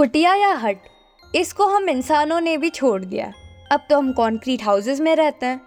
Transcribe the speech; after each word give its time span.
कुटिया 0.00 0.34
या 0.34 0.52
हट? 0.54 0.76
इसको 1.34 1.66
हम 1.66 1.88
इंसानों 1.88 2.40
ने 2.40 2.56
भी 2.58 2.70
छोड़ 2.70 3.04
दिया। 3.04 3.32
अब 3.72 3.80
तो 3.90 3.98
हम 3.98 4.12
कॉन्क्रीट 4.12 4.62
हाउसेस 4.62 5.00
में 5.00 5.16
रहते 5.16 5.46
हैं। 5.46 5.58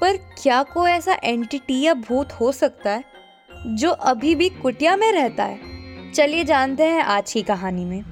पर 0.00 0.16
क्या 0.42 0.62
कोई 0.62 0.90
ऐसा 0.90 1.16
एंटिटी 1.24 1.80
या 1.82 1.94
भूत 1.94 2.32
हो 2.32 2.52
सकता 2.52 2.90
है, 2.90 3.04
जो 3.66 3.90
अभी 3.90 4.34
भी 4.34 4.48
कुटिया 4.48 4.96
में 4.96 5.12
रहता 5.12 5.44
है? 5.44 5.58
चलिए 6.12 6.44
जानते 6.44 6.82
हैं 6.82 7.02
आज 7.02 7.32
की 7.32 7.42
कहानी 7.42 7.84
में। 7.84 8.02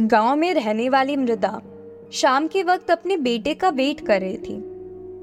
गाँव 0.00 0.36
में 0.36 0.52
रहने 0.54 0.88
वाली 0.88 1.16
मृदा 1.16 1.60
शाम 2.12 2.48
के 2.48 2.62
वक्त 2.62 2.90
अपने 2.90 3.16
बेटे 3.16 3.54
का 3.54 3.68
वेट 3.68 4.06
कर 4.06 4.20
रही 4.20 4.38
थी। 4.38 4.60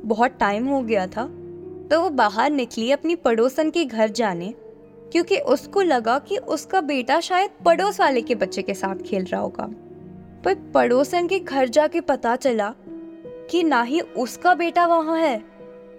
बहुत 0.06 0.38
टाइम 0.40 0.68
हो 0.68 0.82
गया 0.82 1.08
था 1.08 1.26
तो 1.88 2.02
वो 2.02 2.10
बाहर 2.10 2.52
निकली 2.52 2.92
अपनी 2.92 3.16
पड़ोसन 3.16 3.70
के 3.70 3.86
घर 3.86 4.10
जाने। 4.10 4.54
क्योंकि 5.12 5.38
उसको 5.38 5.82
लगा 5.82 6.18
कि 6.20 6.38
उसका 6.38 6.82
बेटा 6.82 7.20
शायद 7.20 7.52
पड़ोस 7.66 8.00
वाले 8.00 8.22
के 8.22 8.36
बच्चे 8.36 8.62
के 8.62 8.74
साथ 8.74 9.02
खेल 9.04 9.24
रहा 9.24 9.42
होगा। 9.42 9.68
पर 10.44 10.56
पड़ोसन 10.74 11.28
के 11.28 11.40
घर 11.40 11.68
जाके 11.70 12.02
पता 12.02 12.36
चला 12.36 12.74
कि 13.50 13.64
ना 13.64 13.82
ही 13.82 14.00
उसका 14.00 14.54
बेटा 14.54 14.86
वहाँ 14.88 15.18
है, 15.18 15.42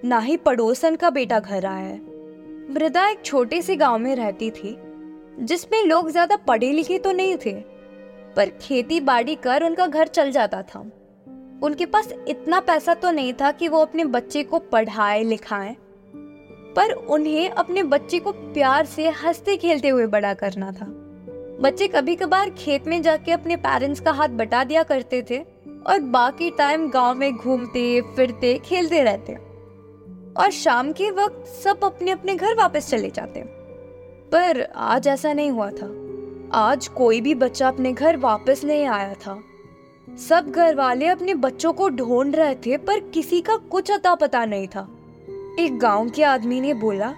ना 0.04 0.18
ही 0.18 0.36
पड़ोसन 0.36 0.96
का 0.96 1.10
बेटा 1.10 1.38
घर 1.40 1.66
आया 1.66 1.86
है। 1.86 2.00
मृदा 2.70 3.06
एक 3.08 3.22
छोटे 3.24 3.60
से 3.62 3.76
गाँव 3.76 3.98
में 3.98 4.14
रहती 4.16 4.50
थी, 4.50 4.76
जिसमें 5.40 5.82
लोग 5.84 6.10
ज़्यादा 6.10 6.36
पढ़े 6.38 6.72
लिखे 6.72 6.98
तो 6.98 7.12
नहीं 7.12 7.36
थे, 7.36 7.52
पर 8.36 8.50
खेती 8.60 9.00
बाड़ी 9.00 9.34
कर 9.34 9.64
उनका 9.64 9.86
घर 9.86 10.06
चल 10.06 10.30
जाता 10.30 10.62
था। 10.64 10.80
उनके 11.62 11.86
पास 11.86 12.12
इतना 12.28 12.60
पैसा 12.60 12.94
तो 12.94 13.10
नहीं 13.10 13.32
था 13.32 13.50
कि 13.52 13.68
वो 13.68 13.78
अपने 13.78 14.04
बच्चे 14.06 14.42
को 14.42 14.58
पढ़ाए, 14.58 15.22
लिखाएँ 15.22 15.76
पर 16.76 16.92
उन्हें 16.92 17.50
अपने 17.50 17.82
बच्चे 17.82 18.18
को 18.18 18.32
प्यार 18.32 18.86
से 18.86 19.08
हँसते 19.08 19.56
खेलते 19.56 19.88
हुए 19.88 20.06
बड़ा 20.06 20.34
करना 20.34 20.72
था। 20.72 20.86
बच्चे 21.60 21.88
कभी 21.88 22.16
कभार 22.16 22.50
खेत 22.50 22.86
में 22.86 23.02
जाके 23.02 23.32
अपने 23.32 23.56
पेरेंट्स 23.56 24.00
का 24.00 24.10
हाथ 24.10 24.28
बटा 24.28 24.64
दिया 24.64 24.82
करते 24.82 25.26
थे 25.30 25.38
और 25.86 26.00
बाकी 26.00 26.50
टाइम 26.50 26.90
गाँव 26.90 27.14
में 27.14 27.36
घूमते, 27.36 28.00
फिरते, 28.00 28.58
खेलते 28.58 29.02
रहते। 29.02 29.32
और 30.36 30.50
शाम 30.50 30.92
के 30.92 31.10
वक्त 31.10 31.46
सब 31.64 31.84
अपने 31.84 32.10
अपने 32.10 32.34
घर 32.34 32.54
वापस 32.54 32.90
चले 32.90 33.10
जाते। 33.10 33.42
पर 34.32 34.68
आज 34.76 35.08
ऐसा 35.08 35.32
नहीं 35.32 35.50
हुआ 35.50 35.70
था। 35.70 36.02
आज 36.58 36.88
कोई 36.88 37.20
भी 37.20 37.34
बच्चा 37.34 37.68
अपने 37.68 37.92
घर 37.92 38.16
वापस 38.16 38.64
नहीं 38.64 38.86
आया 38.86 39.14
था। 39.14 39.40
सब 40.28 40.50
घर 40.50 40.74
वाले 40.74 41.06
अपने 41.06 41.34
बच्चों 41.34 41.72
को 41.72 41.88
ढूंढ 41.88 42.36
रहे 42.36 42.54
थे 42.54 42.76
पर 42.76 43.00
किसी 43.00 43.40
का 43.40 43.56
कुछ 43.56 43.90
अता 43.90 44.14
पता 44.14 44.44
नहीं 44.44 44.68
था। 44.68 44.88
एक 45.58 45.78
गाँव 45.78 46.08
के 46.10 46.22
आदमी 46.22 46.60
ने 46.60 46.74
बोला 46.74 47.14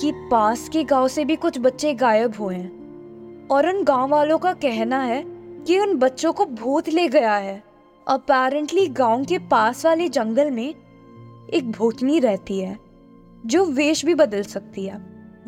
कि 0.00 0.12
पास 0.30 0.68
के 0.68 0.84
गाँव 0.84 1.08
से 1.08 1.24
भी 1.24 1.36
कुछ 1.36 1.58
बच्चे 1.58 1.94
गायब 1.94 2.34
हुए 2.40 2.54
हैं 2.54 3.48
और 3.48 3.68
उन 3.68 3.84
गाँव 3.84 4.08
वालों 4.08 4.38
का 4.38 4.52
कहना 4.52 5.00
है 5.02 5.22
कि 5.66 5.78
उन 5.78 5.94
बच्चों 5.94 6.32
को 6.32 6.44
भूत 6.44 6.88
ले 6.88 7.08
गया 7.08 7.34
है। 7.34 7.62
अपेरेंटली 8.08 8.86
गाँव 8.86 9.24
के 9.24 9.38
पास 9.38 9.86
वाले 9.86 10.08
जंगल 10.08 10.50
में 10.50 10.74
एक 11.54 11.70
भूतनी 11.70 12.18
रहती 12.20 12.60
है, 12.60 12.78
जो 13.46 13.64
वेश 13.64 14.04
भी 14.04 14.14
बदल 14.14 14.42
सकती 14.42 14.86
है। 14.86 14.98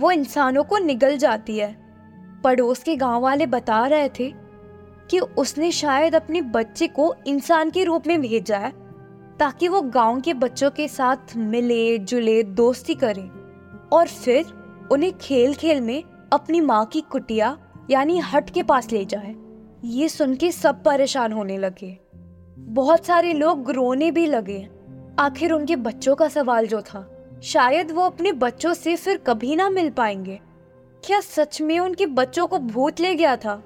वो 0.01 0.11
इंसानों 0.11 0.65
को 0.65 0.79
निगल 0.79 1.17
जाती 1.17 1.59
है। 1.59 1.77
पड़ोस 2.45 2.83
के 2.83 2.97
गाँव 2.97 3.23
वाले 3.23 3.47
बता 3.47 3.87
रहे 3.87 4.09
थे 4.09 4.33
कि 5.11 5.19
उसने 5.19 5.71
शायद 5.73 6.15
अपने 6.15 6.43
बच्चे 6.43 6.87
को 6.87 7.15
इंसान 7.27 7.71
के 7.71 7.85
रूप 7.85 8.07
में 8.07 8.21
भेजा 8.21 8.59
है। 8.59 8.78
ताकि 9.41 9.69
वो 9.69 9.83
गाँव 9.83 10.21
के 10.21 10.35
बच्चों 10.35 10.71
के 10.71 10.89
साथ 10.89 11.17
मिले, 11.37 11.99
जुले, 11.99 12.43
दोस्ती 12.43 12.95
करे। 12.95 13.31
और 13.93 14.09
फिर 14.09 14.47
उन्हें 14.93 15.13
खेल 15.19 15.55
खेल 15.55 15.81
में 15.81 16.05
अपनी 16.33 16.61
माँ 16.61 16.85
की 16.85 17.01
कुटिया, 17.01 17.59
यानी 17.91 18.19
हट 18.19 18.51
के 18.51 18.63
पास 18.63 18.93
ले 18.93 19.05
जाए। 19.05 19.35
ये 19.85 20.09
सुन 20.09 20.35
के 20.35 20.53
सब 20.53 20.83
परेशान 20.83 21.33
होने 21.33 21.59
लगे। 21.59 21.99
बहुत 22.59 23.07
सारे 23.07 23.33
लोग 23.33 23.71
रोने 23.71 24.11
भी 24.11 24.27
लगे। 24.27 24.69
आखिर 25.19 25.53
उनके 25.53 25.77
बच्चों 25.77 26.15
का 26.15 26.29
सवाल 26.29 26.67
जो 26.67 26.81
था, 26.81 27.27
शायद 27.43 27.91
वो 27.91 28.03
अपने 28.03 28.33
बच्चों 28.33 28.75
से 28.75 28.97
फिर 28.97 29.17
कभी 29.17 29.57
ना 29.57 29.71
मिल 29.71 29.91
पाएँगे। 29.91 30.41
क्या 31.05 31.21
सच 31.21 31.61
में 31.61 31.79
उनके 31.79 32.07
बच्चों 32.07 32.47
को 32.47 32.59
भूत 32.59 33.01
ले 33.01 33.15
गया 33.15 33.37
था? 33.37 33.63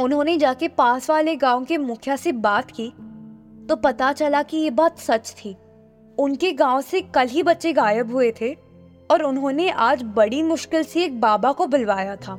उन्होंने 0.00 0.36
जाके 0.36 0.68
पास 0.68 1.10
वाले 1.10 1.36
गाँव 1.36 1.64
के 1.64 1.78
मुखिया 1.78 2.16
से 2.16 2.32
बात 2.32 2.70
की 2.70 2.92
तो 3.68 3.76
पता 3.76 4.12
चला 4.12 4.42
कि 4.42 4.56
ये 4.56 4.70
बात 4.70 4.98
सच 4.98 5.30
थी। 5.30 5.56
उनके 6.18 6.52
गाँव 6.52 6.80
से 6.80 7.00
कल 7.00 7.28
ही 7.28 7.42
बच्चे 7.42 7.72
गायब 7.72 8.12
हुए 8.12 8.32
थे 8.40 8.52
और 9.10 9.22
उन्होंने 9.22 9.70
आज 9.70 10.02
बड़ी 10.02 10.42
मुश्किल 10.42 10.82
से 10.82 11.04
एक 11.04 11.20
बाबा 11.20 11.52
को 11.52 11.66
बुलवाया 11.66 12.16
था। 12.16 12.38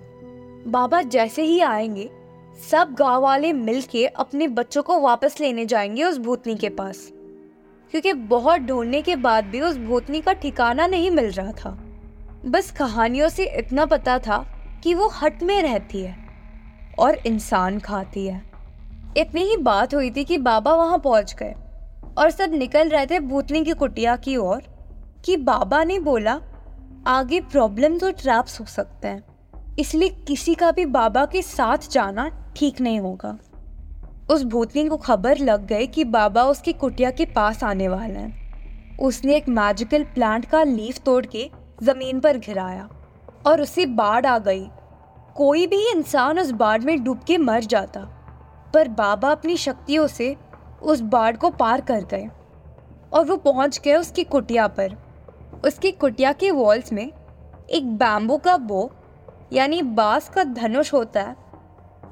बाबा 0.67 1.01
जैसे 1.01 1.43
ही 1.43 1.59
आएँगे, 1.59 2.09
सब 2.71 2.95
गाँव 2.99 3.21
वाले 3.21 3.53
मिलके 3.53 4.05
अपने 4.05 4.47
बच्चों 4.47 4.83
को 4.83 4.99
वापस 4.99 5.39
लेने 5.41 5.65
जाएँगे 5.65 6.03
उस 6.03 6.17
भूतनी 6.17 6.55
के 6.55 6.69
पास। 6.69 7.11
क्योंकि 7.91 8.13
बहुत 8.13 8.61
ढूँढने 8.61 9.01
के 9.01 9.15
बाद 9.15 9.45
भी 9.45 9.61
उस 9.61 9.77
भूतनी 9.77 10.21
का 10.21 10.33
ठिकाना 10.33 10.88
नहीं 10.88 11.11
मिल 11.11 11.31
रहा 11.31 11.51
था। 11.51 11.77
बस 12.45 12.71
कहानियों 12.71 13.29
से 13.29 13.45
इतना 13.57 13.85
पता 13.85 14.19
था 14.19 14.45
कि 14.83 14.94
वो 14.94 15.07
हट 15.07 15.44
में 15.44 15.61
रहती 15.61 16.01
है 16.01 16.15
और 16.99 17.15
इंसान 17.15 17.79
खाती 17.79 18.27
है। 18.27 18.56
इतनी 19.17 19.41
ही 19.41 19.55
बात 19.57 19.94
हुई 19.94 20.09
थी 20.11 20.23
कि 20.23 20.38
बाबा 20.38 20.73
वहाँ 20.73 20.97
पहुँच 20.97 21.33
गए 21.33 21.53
और 22.17 22.29
सब 22.29 22.53
निकल 22.53 22.89
रहे 22.89 23.05
थे 23.05 23.19
भूतनी 23.19 23.63
की 23.63 23.73
कुटिया 23.73 24.16
की 24.16 24.35
ओर 24.38 24.61
कि 25.25 25.38
बाबा 25.38 25.83
ने 25.83 26.00
बोला, 26.00 26.39
आगे 27.07 27.39
प्रॉब्लम्स 27.41 28.03
और 28.03 28.11
ट्रैप्स 28.11 28.59
हो 28.59 28.66
सकते 28.66 29.07
हैं, 29.07 29.23
इसलिए 29.79 30.09
किसी 30.27 30.56
का 30.56 30.72
भी 30.72 30.85
बाबा 30.85 31.25
के 31.25 31.41
साथ 31.41 31.89
जाना 31.91 32.27
ठीक 32.56 32.81
नहीं 32.81 33.00
होगा. 33.00 33.38
उस 34.29 34.44
भूतनी 34.44 34.88
को 34.88 34.97
खबर 34.97 35.38
लग 35.38 35.66
गई 35.67 35.88
कि 35.88 36.03
बाबा 36.03 36.44
उसकी 36.44 36.73
कुटिया 36.73 37.11
के 37.11 37.25
पास 37.25 37.63
आने 37.63 37.88
वाले 37.88 38.19
हैं। 38.19 38.97
उसने 39.00 39.35
एक 39.35 39.47
मैजिकल 39.50 40.03
प्लांट 40.06 40.45
का 40.45 40.63
लीफ 40.63 41.00
तोड़ 41.00 41.25
के 41.25 41.50
ज़मीन 41.83 42.19
पर 42.19 42.38
गिराया 42.38 42.88
और 43.47 43.61
उसे 43.61 43.85
बाढ़ 43.85 44.25
आ 44.25 44.38
गई। 44.39 44.66
कोई 45.35 45.66
भी 45.67 45.81
इंसान 45.91 46.39
उस 46.39 46.51
बाढ़ 46.53 46.81
में 46.81 47.03
डूब 47.03 47.19
के 47.27 47.38
मर 47.38 47.63
जाता। 47.66 48.07
पर 48.73 48.88
बाबा 48.88 49.31
अपनी 49.31 49.57
शक्तियों 49.57 50.07
से 50.07 50.35
उस 50.81 51.01
बाढ़ 51.01 51.38
को 51.38 51.50
पार 51.50 51.81
कर 51.81 52.03
गए 52.03 52.29
और 53.13 53.25
वो 53.25 53.38
पहुँच 53.38 53.79
गए 53.79 53.95
उसकी 53.95 54.23
कुटिया 54.23 54.67
पर। 54.69 54.95
उसकी 55.66 55.91
कुटिया 55.91 56.31
के 56.33 56.51
वॉल्स 56.51 56.91
में 56.94 57.11
एक 57.69 57.91
बैम्बू 57.97 58.38
का 58.38 58.57
बो 58.57 58.89
यानी 59.53 59.81
बाँस 59.81 60.29
का 60.29 60.44
धनुष 60.44 60.94
होता 60.94 61.22
है, 61.22 61.35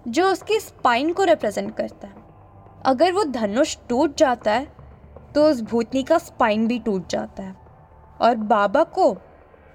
जो 0.07 0.27
उसकी 0.27 0.59
स्पाइन 0.59 1.11
को 1.13 1.23
रिप्रेजेंट 1.23 1.75
करता 1.75 2.07
है। 2.07 2.13
अगर 2.85 3.11
वो 3.11 3.23
धनुष 3.23 3.77
टूट 3.89 4.17
जाता 4.17 4.51
है 4.51 4.67
तो 5.35 5.45
उस 5.45 5.61
भूतनी 5.61 6.03
का 6.03 6.17
स्पाइन 6.17 6.67
भी 6.67 6.79
टूट 6.79 7.07
जाता 7.09 7.43
है। 7.43 7.55
और 8.21 8.35
बाबा 8.35 8.83
को 8.83 9.15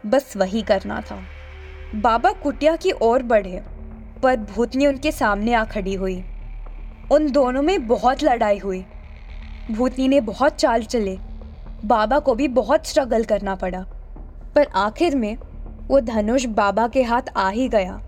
बस 0.05 0.37
वही 0.37 0.63
करना 0.63 1.01
था। 1.01 1.21
बाबा 1.95 2.33
कुटिया 2.33 2.77
की 2.77 2.93
ओर 2.93 3.23
बढ़े, 3.23 3.63
पर 4.23 4.37
भूतनी 4.37 4.87
उनके 4.87 5.13
सामने 5.13 5.55
आ 5.55 5.65
खड़ी 5.65 5.95
हुई। 5.95 6.23
उन 7.13 7.31
दोनों 7.33 7.63
में 7.63 7.87
बहुत 7.87 8.23
लड़ाई 8.23 8.59
हुई। 8.59 8.85
भूतनी 9.71 10.09
ने 10.09 10.21
बहुत 10.21 10.53
चाल 10.53 10.83
चले। 10.83 11.19
बाबा 11.85 12.19
को 12.19 12.35
भी 12.35 12.49
बहुत 12.49 12.87
स्ट्रगल 12.87 13.25
करना 13.25 13.55
पड़ा। 13.55 13.85
पर 14.55 14.67
आखिर 14.75 15.17
में 15.17 15.37
वो 15.89 16.01
धनुष 16.01 16.45
बाबा 16.45 16.89
के 16.89 17.03
हाथ 17.03 17.23
आ 17.37 17.49
ही 17.49 17.69
गया। 17.69 18.01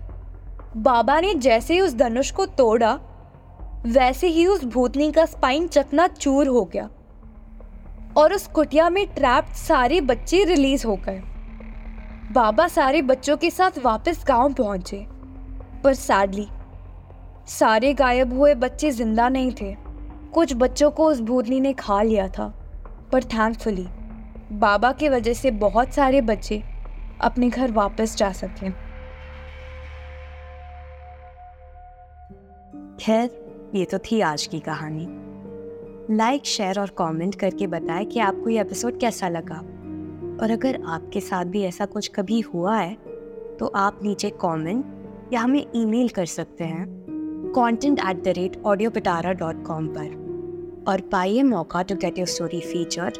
बाबा 0.77 1.19
ने 1.19 1.33
जैसे 1.33 1.73
ही 1.73 1.81
उस 1.81 1.95
धनुष 1.95 2.31
को 2.31 2.45
तोड़ा, 2.45 2.99
वैसे 3.85 4.27
ही 4.27 4.45
उस 4.45 4.65
भूतनी 4.65 5.11
का 5.11 5.25
स्पाइन 5.25 5.67
चकना 5.67 6.07
चूर 6.07 6.47
हो 6.47 6.65
गया 6.65 6.89
और 8.17 8.33
उस 8.33 8.47
कुटिया 8.47 8.89
में 8.89 9.07
ट्रैप्ड 9.07 9.53
सारे 9.53 10.01
बच्चे 10.01 10.43
रिलीज़ 10.43 10.87
हो 10.87 10.95
गए। 10.95 11.21
बाबा 12.31 12.67
सारे 12.67 13.01
बच्चों 13.01 13.37
के 13.37 13.49
साथ 13.49 13.71
वापस 13.85 14.25
गाँव 14.27 14.53
पहुँचे। 14.53 15.07
पर 15.83 15.93
सैडली 15.93 16.47
सारे 17.47 17.93
गायब 17.93 18.33
हुए 18.33 18.53
बच्चे 18.55 18.91
ज़िंदा 18.91 19.27
नहीं 19.29 19.51
थे। 19.51 19.75
कुछ 20.33 20.53
बच्चों 20.53 20.91
को 20.91 21.05
उस 21.05 21.19
भूतनी 21.21 21.59
ने 21.59 21.73
खा 21.73 22.01
लिया 22.01 22.27
था, 22.27 22.47
पर 23.11 23.23
थैंकफुली 23.23 23.87
बाबा 24.51 24.91
की 24.91 25.09
वजह 25.09 25.33
से 25.33 25.51
बहुत 25.51 25.93
सारे 25.93 26.21
बच्चे 26.21 26.61
अपने 27.21 27.49
घर 27.49 27.71
वापस 27.71 28.15
जा 28.17 28.31
सके। 28.31 28.69
खैर, 32.99 33.29
ये 33.75 33.85
तो 33.85 33.97
थी 34.01 34.21
आज 34.21 34.47
की 34.47 34.59
कहानी। 34.59 35.07
लाइक 36.15 36.45
शेयर 36.45 36.79
और 36.79 36.89
कमेंट 36.89 37.35
करके 37.35 37.67
बताएँ 37.67 38.05
कि 38.05 38.19
आपको 38.19 38.49
ये 38.49 38.61
एपिसोड 38.61 38.99
कैसा 38.99 39.29
लगा। 39.29 39.59
और 40.41 40.51
अगर 40.51 40.81
आपके 40.87 41.19
साथ 41.19 41.45
भी 41.45 41.63
ऐसा 41.63 41.85
कुछ 41.85 42.07
कभी 42.07 42.39
हुआ 42.39 42.77
है 42.77 42.93
तो 43.59 43.71
आप 43.75 43.99
नीचे 44.03 44.29
कमेंट 44.41 45.33
या 45.33 45.39
हमें 45.39 45.65
ईमेल 45.75 46.09
कर 46.09 46.25
सकते 46.25 46.63
हैं। 46.63 47.02
Content 47.53 47.99
at 47.99 48.23
the 48.23 48.27
rate 48.27 48.55
Audio 48.65 48.89
Pitara 48.89 49.31
dot 49.31 49.63
com 49.65 49.87
पर। 49.87 50.85
और 50.87 51.01
पाइए 51.01 51.41
मौका 51.43 51.81
to 51.81 51.95
get 51.95 52.17
your 52.17 52.27
story 52.27 52.59
feature 52.59 53.13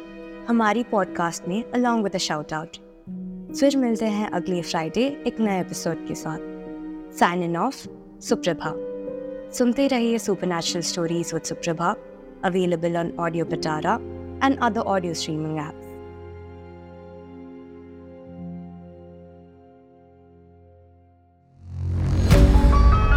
हमारी 0.48 0.82
पॉडकास्ट 0.82 1.48
में 1.48 1.62
अलॉन्ग 1.64 2.04
विद 2.04 2.16
शाउट 2.16 2.52
आउट 2.52 2.76
फिर 3.58 3.76
मिलते 3.76 4.06
हैं 4.06 4.30
अगले 4.30 4.62
फ्राइडे 4.62 5.04
एक 5.26 5.40
नए 5.40 5.60
एपिसोड 5.60 6.06
के 6.08 6.14
साथ। 6.14 6.38
साइन 7.18 7.42
इन 7.42 7.56
ऑफ़ 7.56 7.86
सुप्रभा 8.20 8.72
सुनते 9.58 9.86
रहिए 9.88 10.18
supernatural 10.46 10.82
stories 10.82 11.34
with 11.34 11.42
Suprabha 11.42 11.94
available 12.44 12.96
on 12.96 13.12
Audio 13.20 13.44
Pitara 13.44 13.94
and 14.44 14.58
other 14.58 14.80
audio 14.80 15.14
streaming 15.14 15.58
app 15.58 15.80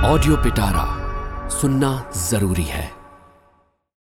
Audio 0.06 0.36
Pitara 0.36 1.07
सुनना 1.62 2.12
ज़रूरी 2.30 2.64
है। 2.64 2.97